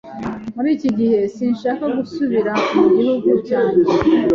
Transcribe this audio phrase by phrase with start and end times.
[0.55, 3.83] Muri iki gihe, sinshaka gusubira mu gihugu cyanjye.